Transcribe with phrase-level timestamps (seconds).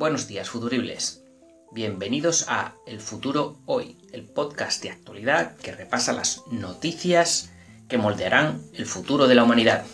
[0.00, 1.24] Buenos días, futuribles.
[1.72, 7.50] Bienvenidos a El Futuro Hoy, el podcast de actualidad que repasa las noticias
[7.86, 9.84] que moldearán el futuro de la humanidad.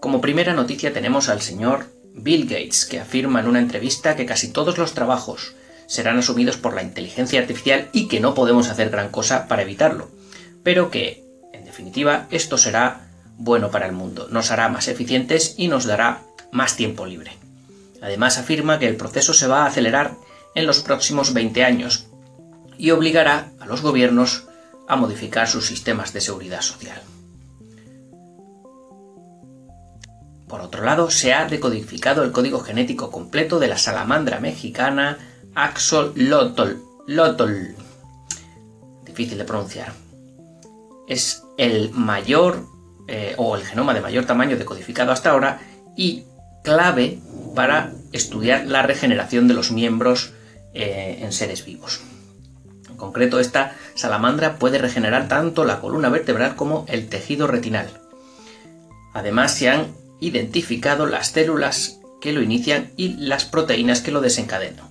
[0.00, 4.52] Como primera noticia tenemos al señor Bill Gates, que afirma en una entrevista que casi
[4.52, 5.54] todos los trabajos
[5.86, 10.08] serán asumidos por la inteligencia artificial y que no podemos hacer gran cosa para evitarlo,
[10.62, 15.68] pero que, en definitiva, esto será bueno para el mundo, nos hará más eficientes y
[15.68, 17.47] nos dará más tiempo libre.
[18.00, 20.16] Además afirma que el proceso se va a acelerar
[20.54, 22.06] en los próximos 20 años
[22.76, 24.44] y obligará a los gobiernos
[24.86, 27.02] a modificar sus sistemas de seguridad social.
[30.48, 35.18] Por otro lado, se ha decodificado el código genético completo de la salamandra mexicana
[35.54, 36.78] Axolotl.
[39.04, 39.92] Difícil de pronunciar.
[41.06, 42.66] Es el mayor
[43.08, 45.60] eh, o el genoma de mayor tamaño decodificado hasta ahora
[45.96, 46.24] y
[46.62, 47.18] clave
[47.54, 50.32] para estudiar la regeneración de los miembros
[50.74, 52.00] eh, en seres vivos.
[52.88, 57.88] En concreto, esta salamandra puede regenerar tanto la columna vertebral como el tejido retinal.
[59.14, 59.88] Además, se han
[60.20, 64.88] identificado las células que lo inician y las proteínas que lo desencadenan.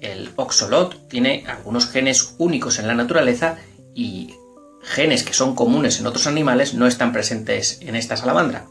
[0.00, 3.56] El oxolot tiene algunos genes únicos en la naturaleza
[3.94, 4.34] y
[4.82, 8.66] genes que son comunes en otros animales no están presentes en esta salamandra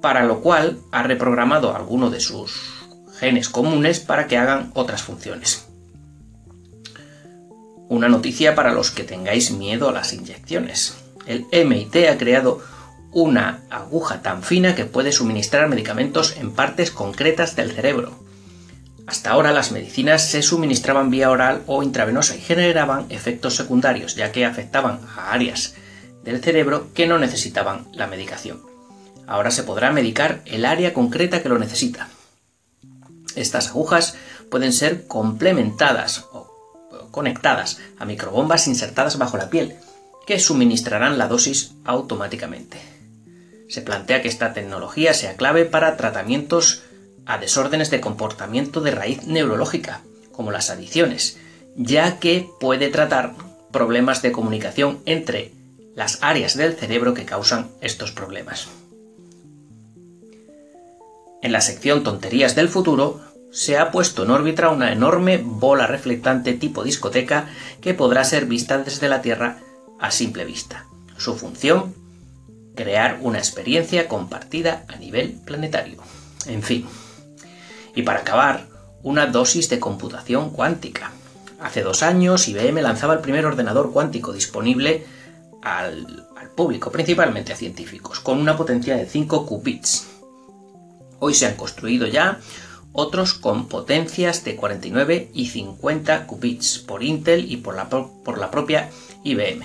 [0.00, 2.78] para lo cual ha reprogramado alguno de sus
[3.18, 5.66] genes comunes para que hagan otras funciones.
[7.88, 10.96] Una noticia para los que tengáis miedo a las inyecciones.
[11.26, 12.60] El MIT ha creado
[13.12, 18.12] una aguja tan fina que puede suministrar medicamentos en partes concretas del cerebro.
[19.06, 24.32] Hasta ahora las medicinas se suministraban vía oral o intravenosa y generaban efectos secundarios, ya
[24.32, 25.74] que afectaban a áreas
[26.22, 28.67] del cerebro que no necesitaban la medicación.
[29.28, 32.08] Ahora se podrá medicar el área concreta que lo necesita.
[33.36, 34.16] Estas agujas
[34.50, 36.48] pueden ser complementadas o
[37.10, 39.76] conectadas a microbombas insertadas bajo la piel,
[40.26, 42.80] que suministrarán la dosis automáticamente.
[43.68, 46.84] Se plantea que esta tecnología sea clave para tratamientos
[47.26, 50.00] a desórdenes de comportamiento de raíz neurológica,
[50.32, 51.36] como las adicciones,
[51.76, 53.34] ya que puede tratar
[53.72, 55.52] problemas de comunicación entre
[55.94, 58.68] las áreas del cerebro que causan estos problemas.
[61.42, 66.52] En la sección Tonterías del futuro se ha puesto en órbita una enorme bola reflectante
[66.54, 67.48] tipo discoteca
[67.80, 69.58] que podrá ser vista desde la Tierra
[69.98, 70.86] a simple vista.
[71.16, 71.94] Su función,
[72.74, 76.02] crear una experiencia compartida a nivel planetario.
[76.46, 76.86] En fin.
[77.94, 78.66] Y para acabar,
[79.02, 81.12] una dosis de computación cuántica.
[81.60, 85.06] Hace dos años IBM lanzaba el primer ordenador cuántico disponible
[85.62, 90.08] al, público, principalmente a científicos, con una potencia de 5 qubits,
[91.20, 92.40] Hoy se han construido ya
[92.92, 98.90] otros con potencias de 49 y 50 qubits por Intel y por la, propia
[99.24, 99.64] IBM,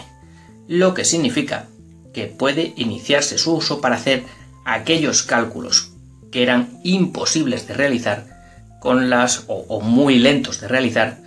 [0.68, 1.68] lo que significa
[2.14, 4.24] que puede iniciarse su uso para hacer
[4.66, 5.94] aquellos cálculos
[6.32, 11.18] que eran imposibles de realizar con las o, muy lentos de realizar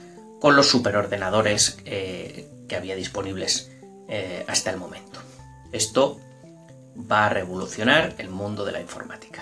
[0.41, 3.71] con los superordenadores eh, que había disponibles
[4.09, 5.21] eh, hasta el momento.
[5.73, 6.21] Esto
[7.11, 9.36] va a revolucionar el mundo de la informática.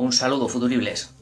[0.00, 1.19] Un saludo futuribles.